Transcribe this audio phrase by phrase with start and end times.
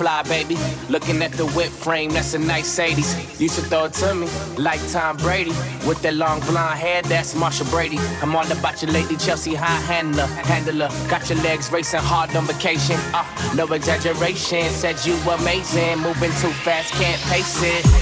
[0.00, 0.56] fly, baby.
[0.88, 3.38] Looking at the whip frame, that's a nice 80s.
[3.38, 5.50] Used to throw it to me like Tom Brady.
[5.86, 7.98] With that long blonde hair, that's Marcia Brady.
[8.22, 10.26] I'm all about your lady, Chelsea high handler.
[10.48, 12.96] Handler, got your legs racing hard on vacation.
[13.12, 15.98] Uh, no exaggeration, said you amazing.
[15.98, 17.99] Moving too fast, can't pace it.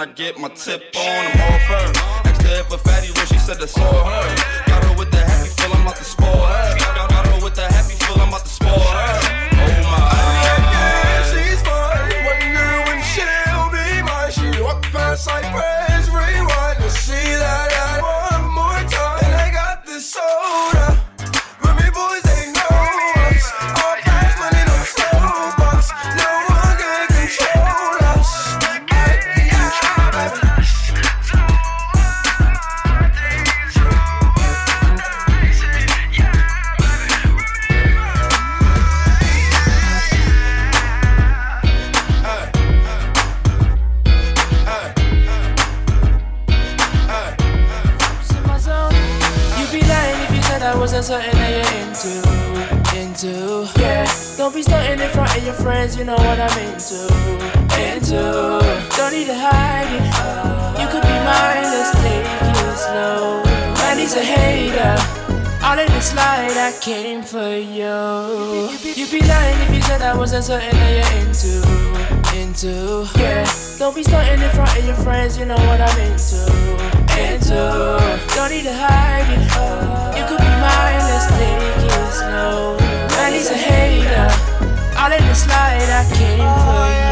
[0.00, 1.02] I get my tip on.
[1.02, 1.92] I'm off her.
[2.28, 4.67] Asked her if a fatty rich, she said that's all her.
[67.28, 68.72] For you.
[68.96, 71.60] You'd be lying if you said I wasn't something that you're into,
[72.40, 73.06] into.
[73.20, 73.44] Yeah,
[73.78, 75.36] don't be stunting in front of your friends.
[75.36, 76.40] You know what I'm into,
[77.20, 77.52] into.
[78.34, 79.44] Don't need to hide it.
[80.16, 81.04] You could be mine.
[81.04, 82.78] Let's take it slow.
[83.12, 84.28] Man, he's a hater.
[84.96, 87.07] All in the slide, I came for you.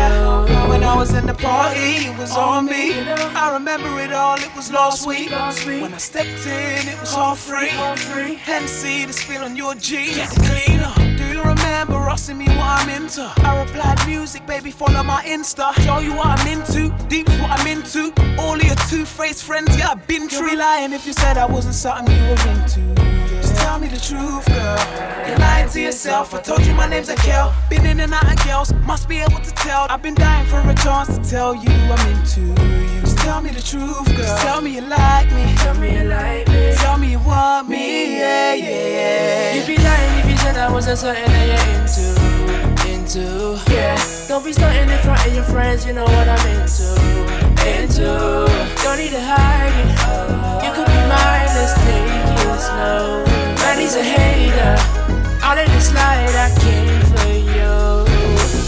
[0.97, 2.99] Was in the party, it was on me.
[3.01, 5.31] I remember it all, it was last week.
[5.31, 7.69] When I stepped in, it was all free.
[7.69, 10.17] Hennessy, this feel on your jeans.
[10.17, 10.93] Get cleaner.
[11.19, 13.31] Do you remember asking me what I'm into?
[13.37, 15.75] I replied, music, baby, follow my Insta.
[15.85, 16.89] Show you what I'm into.
[17.09, 18.11] Deep's what I'm into.
[18.41, 20.57] All of your two-faced friends, yeah, I've been true.
[20.57, 23.16] Lying if you said I wasn't something you were into.
[23.67, 24.79] Tell me the truth, girl.
[25.27, 26.33] You're lying to yourself.
[26.33, 27.53] I told you my name's Akel.
[27.69, 29.89] Been in and out of girls, must be able to tell.
[29.91, 33.01] I've been dying for a chance to tell you I'm into you.
[33.01, 34.19] Just tell me the truth, girl.
[34.19, 35.53] Just tell me you like me.
[35.57, 36.75] Tell me you like me.
[36.77, 39.55] Tell me you want me, yeah, yeah, yeah.
[39.57, 42.07] You'd be lying if you said I wasn't something that you're into,
[42.95, 43.73] into.
[43.75, 45.85] Yeah, don't be stunting in front of your friends.
[45.85, 46.87] You know what I'm into,
[47.67, 48.47] into.
[48.85, 50.65] Don't need to hide it.
[50.65, 51.51] You could be mine.
[51.59, 53.46] Let's take it slow.
[53.79, 54.77] He's a hater.
[55.57, 57.73] In the slide, I came for you.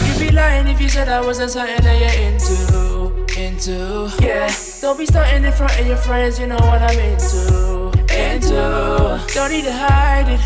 [0.09, 4.11] You'd be lying if you said I wasn't something that you're into, into.
[4.25, 4.49] Yeah,
[4.81, 6.39] don't be stunting in front of your friends.
[6.39, 9.21] You know what I'm into, into.
[9.35, 10.41] Don't need to hide it.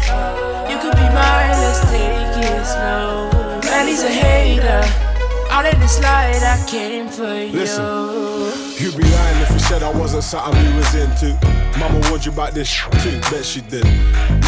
[0.68, 1.54] You could be mine.
[1.62, 3.30] Let's take it slow.
[3.70, 4.82] Man, he's a hater.
[5.62, 7.60] In the slide, I came for you.
[7.60, 8.31] Listen.
[8.78, 11.38] You'd be lying if you said I wasn't something you was into.
[11.78, 13.84] Mama warned you about this sh- too, bet she did.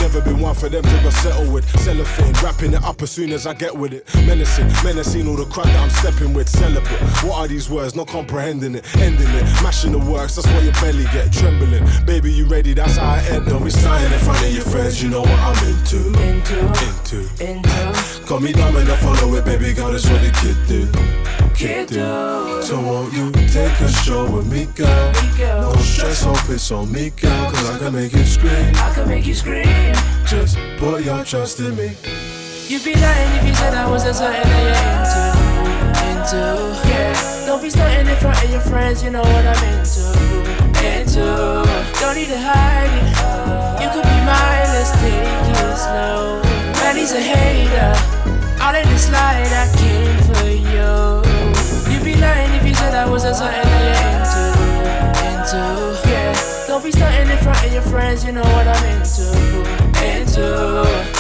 [0.01, 1.65] Never been one for them to go settle with.
[1.81, 4.13] Cellophane, wrapping it up as soon as I get with it.
[4.27, 6.49] Menacing, menacing all the crowd that I'm stepping with.
[6.49, 6.99] Celebrate.
[7.23, 7.95] What are these words?
[7.95, 10.35] Not comprehending it, ending it, mashing the works.
[10.37, 11.85] That's why your belly get trembling.
[12.05, 12.75] Baby, you ready?
[12.75, 13.47] That's how I end.
[13.47, 15.03] Don't be standing in front of your friends.
[15.03, 15.99] You know what I'm into.
[16.21, 17.45] Into, Into.
[17.45, 18.27] into.
[18.27, 19.93] Got me dumb and I follow it, baby girl.
[19.93, 21.55] That's what the kid do.
[21.55, 22.63] Kid do.
[22.63, 25.13] So won't you take a show with me, girl?
[25.39, 27.51] No stress, hope it's on me, girl.
[27.51, 28.75] Cause I can make you scream.
[28.77, 29.95] I can make you scream.
[30.27, 31.93] Just put your trust in me.
[32.69, 36.89] You'd be lying if you said I wasn't something that you're into, into.
[36.89, 39.03] Yeah, don't be stunting in front of your friends.
[39.03, 40.05] You know what I'm into,
[40.81, 41.65] into.
[42.01, 43.83] Don't need to hide it.
[43.83, 44.69] You could be mine.
[44.75, 45.54] Let's take it
[58.23, 59.27] You know what I'm into,
[60.07, 60.47] into.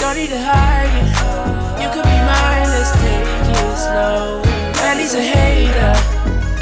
[0.00, 1.82] Don't need to hide it.
[1.82, 2.68] You could be mine.
[2.70, 4.42] Let's take it slow.
[4.76, 5.92] Man, he's a hater.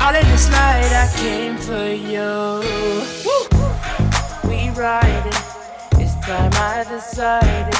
[0.00, 2.64] All in the slide, I came for you.
[4.48, 5.32] We riding.
[6.00, 7.76] It's time I decided.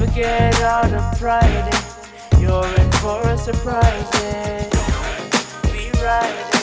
[0.00, 1.74] Forget all the pride.
[2.40, 4.10] You're in for a surprise.
[5.70, 6.62] We riding.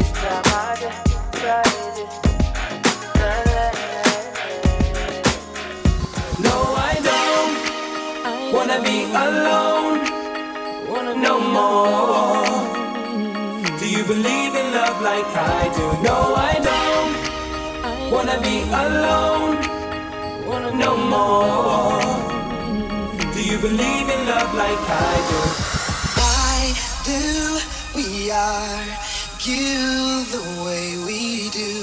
[0.00, 0.74] It's time I
[1.32, 2.08] decided.
[3.14, 3.93] Na,
[8.74, 10.00] wanna be alone
[11.22, 12.44] no more.
[13.78, 15.86] Do you believe in love like I do?
[16.02, 19.54] No, I don't wanna be alone
[20.78, 22.00] no more.
[23.34, 25.40] Do you believe in love like I do?
[26.18, 26.74] Why
[27.10, 27.20] do
[27.94, 31.74] we argue the way we do?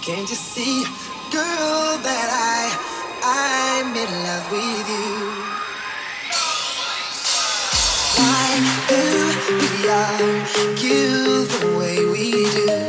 [0.00, 0.84] Can't you see,
[1.30, 2.97] girl, that I
[3.30, 5.18] I'm in love with you.
[8.16, 8.48] Why
[8.88, 9.02] do
[9.58, 12.87] we argue the way we do.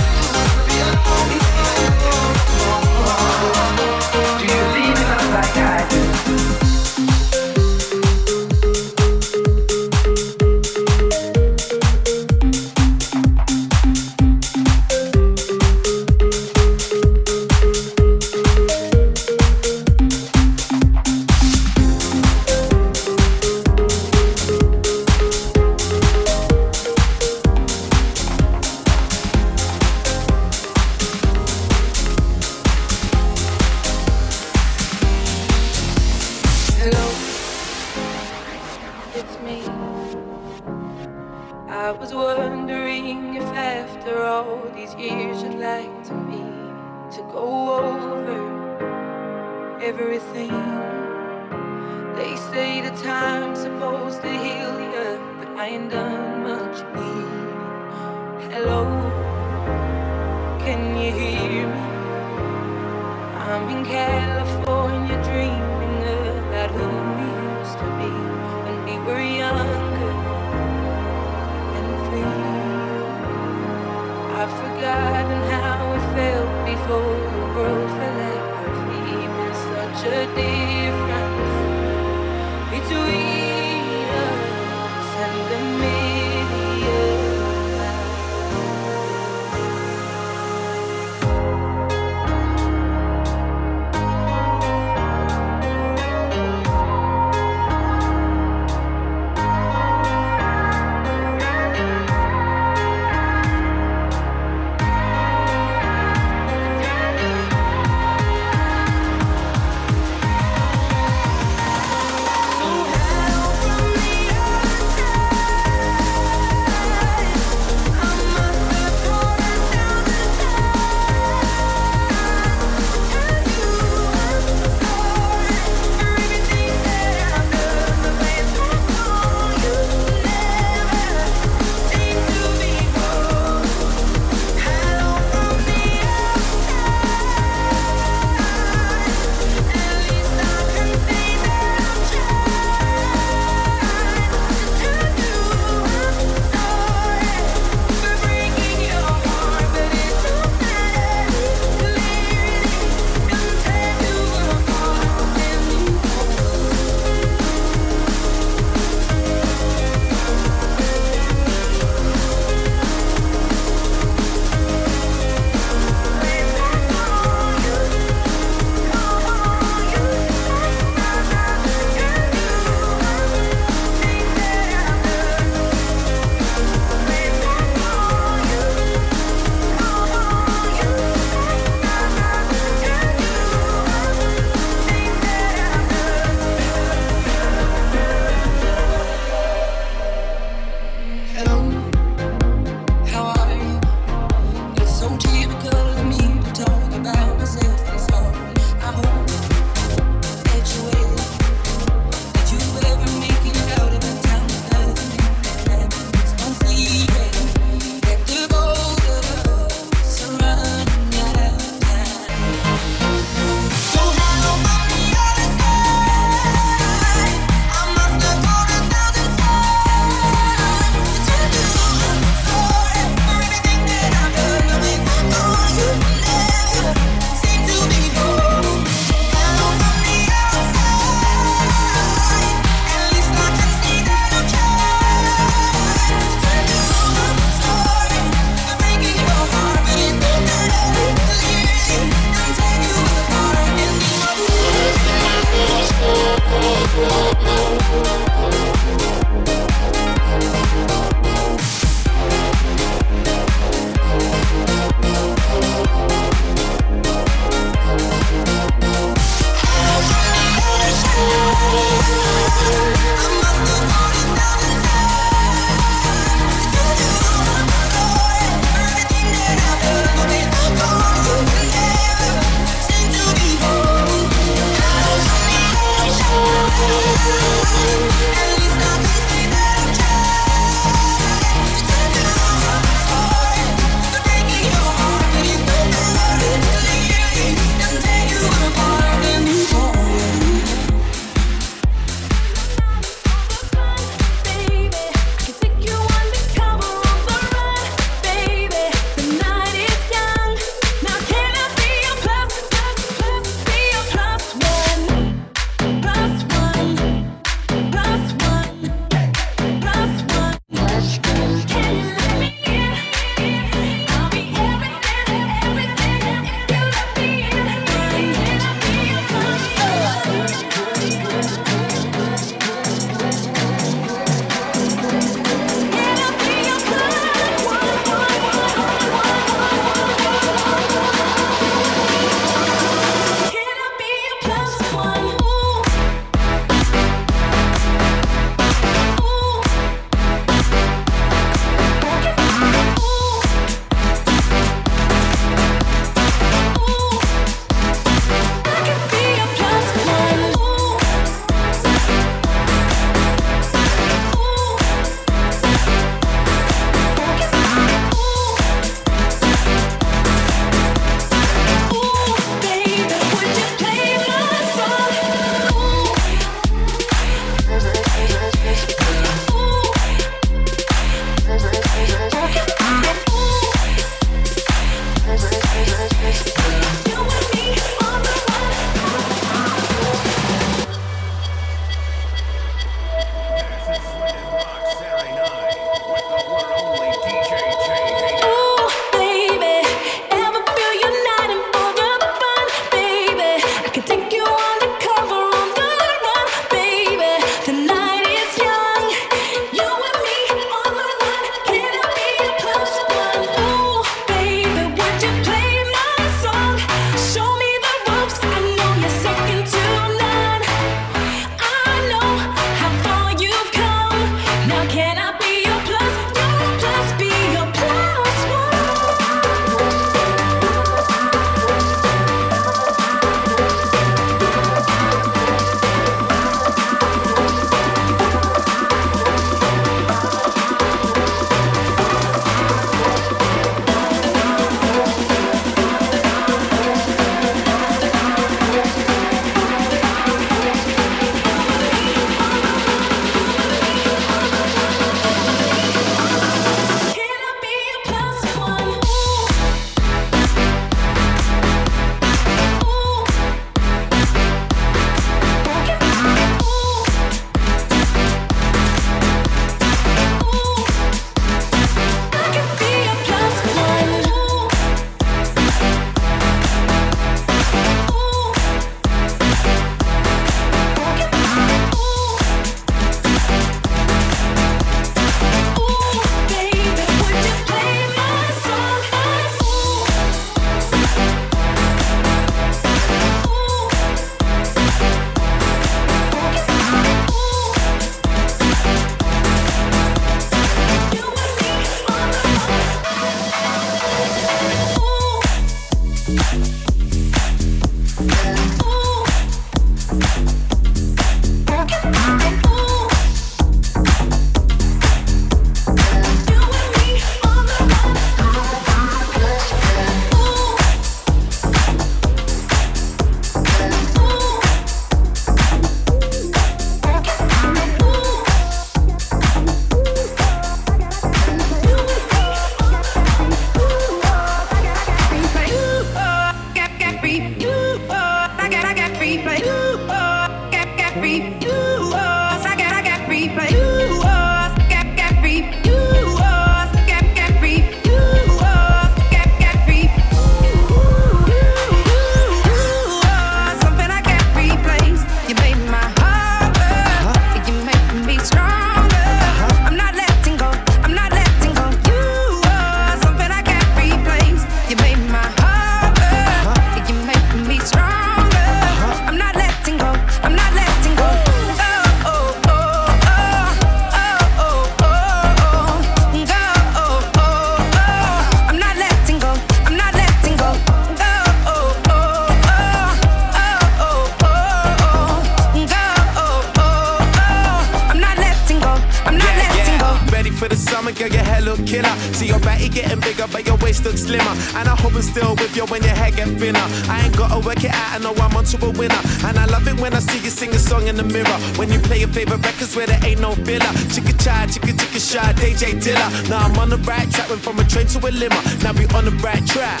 [595.90, 596.30] Dilla.
[596.48, 598.56] Now I'm on the right track, went from a train to a limo.
[598.82, 600.00] Now we on the right track.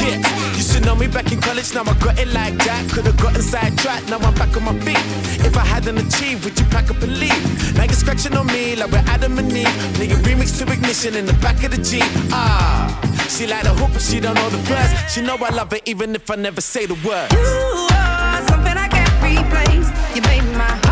[0.00, 0.16] Yeah,
[0.56, 2.90] used to know me back in college, now I got it like that.
[2.90, 5.04] Could've gotten sidetracked, now I'm back on my feet.
[5.44, 7.74] If I hadn't achieved, would you pack up and leave?
[7.76, 9.68] Now you're scratching on me like we're Adam and Eve.
[10.00, 12.04] Nigga remix to ignition in the back of the Jeep.
[12.32, 12.88] Ah,
[13.28, 15.12] she like the hook, but she don't know the verse.
[15.12, 17.32] She know I love it even if I never say the words.
[17.32, 19.88] You are something I can't replace.
[20.16, 20.89] You made my heart.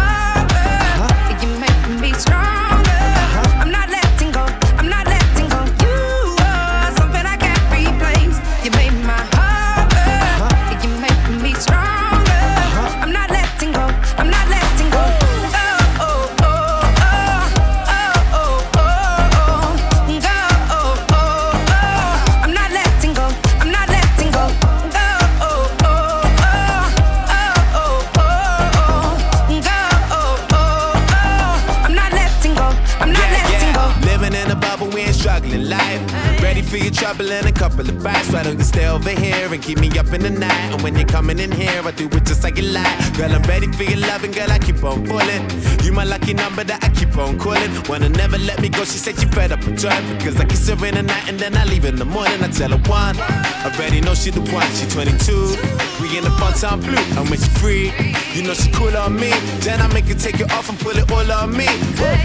[38.38, 40.70] better to stay over here and keep me up in the night.
[40.72, 42.96] And when you're coming in here, I do it just like you like.
[43.16, 45.42] Girl, I'm ready for your loving, girl, I keep on pulling.
[45.82, 47.70] You my lucky number that I keep on calling.
[47.88, 50.20] Wanna never let me go, she said she fed up with traffic.
[50.20, 52.40] Cause I kiss her in the night and then I leave in the morning.
[52.40, 55.58] I tell her one, I already know she the one, she 22.
[56.00, 57.86] We in the fun time blue, and with you free,
[58.34, 59.32] you know she cool on me.
[59.66, 61.66] Then I make her take it off and pull it all on me.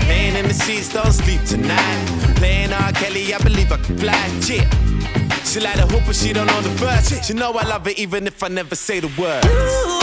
[0.06, 2.06] Playing in the seats, don't sleep tonight.
[2.36, 2.92] Playing R.
[2.92, 4.14] Kelly, I believe I can fly.
[4.46, 4.83] Yeah.
[5.46, 7.26] She like a hooper, she don't know the verse.
[7.26, 10.03] She know I love her even if I never say the words.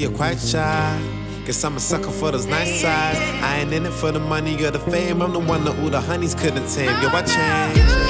[0.00, 0.98] You're quite shy.
[1.44, 3.18] Guess I'm a sucker for those nice sides.
[3.44, 5.20] I ain't in it for the money or the fame.
[5.20, 6.86] I'm the one that all the honeys couldn't tame.
[7.02, 8.09] Yo, I changed.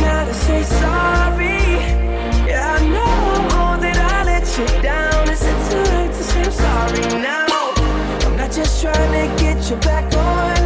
[4.61, 5.29] you down.
[5.29, 7.45] Is it too late to say I'm sorry now?
[8.25, 10.60] I'm not just trying to get you back on.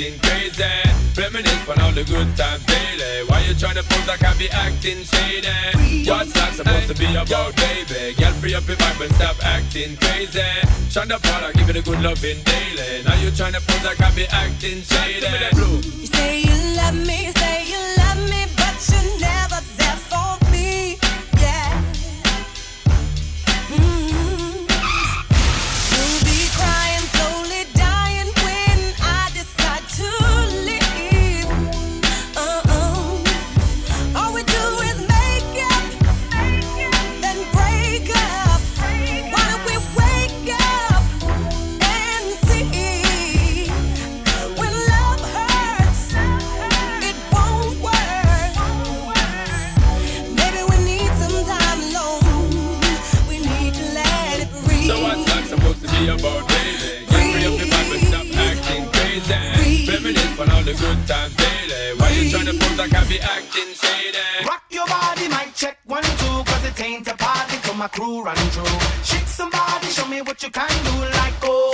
[0.00, 0.64] acting crazy.
[1.16, 3.26] Reminisce on all the good times daily.
[3.26, 6.08] Why you trying to pose like I be acting shady?
[6.08, 8.14] What's that supposed to be about, baby?
[8.14, 10.40] Girl, free up your vibe and stop acting crazy.
[10.88, 13.02] Shonda Paula, give it a good loving daily.
[13.04, 15.26] Now you trying to pose like I be acting shady.
[15.56, 18.09] You say you love me, say you love me.
[60.72, 61.98] the good times daily.
[61.98, 64.46] Why you tryna pose like I be acting shady?
[64.46, 68.22] Rock your body, might check one, two, cause it ain't a party till my crew
[68.22, 68.78] run through.
[69.02, 71.69] Shake somebody, show me what you can do, like oh.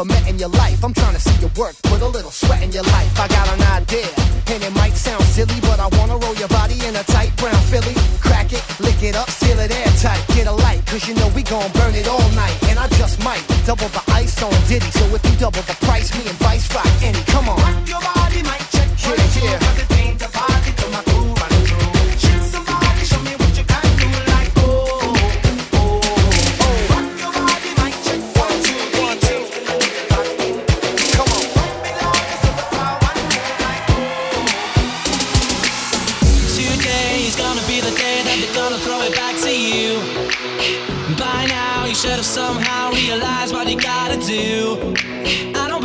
[0.00, 0.84] ever met in your life.
[0.84, 3.18] I'm trying to see your work, put a little sweat in your life.
[3.18, 4.08] I got an idea,
[4.48, 7.60] and it might sound silly, but I wanna roll your body in a tight brown
[7.70, 7.94] Philly.
[8.20, 10.22] Crack it, lick it up, seal it airtight.
[10.28, 12.56] Get a light, cause you know we gon' burn it all night.
[12.68, 16.08] And I just might double the ice on Diddy, so if you double the price,
[16.16, 17.22] me and Vice rock any.
[17.24, 18.19] Come on.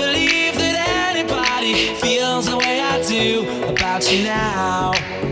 [0.06, 0.76] believe that
[1.10, 5.25] anybody feels the way I do about you now.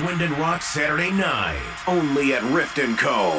[0.00, 3.34] Swindon Rock Saturday night, only at Rift Co.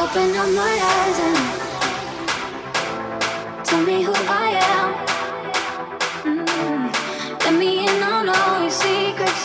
[0.00, 1.38] Open up my eyes and
[3.66, 4.88] tell me who I am.
[6.24, 6.86] Mm.
[7.44, 9.44] Let me in your secrets.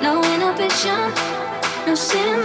[0.00, 1.12] No inhibition,
[1.88, 2.39] no sin